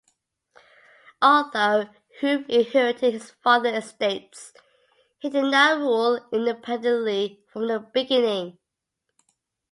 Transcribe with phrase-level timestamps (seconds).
[1.21, 1.87] Although
[2.19, 4.51] Hugh inherited his father's estates,
[5.19, 8.57] he did not rule independently from the beginning.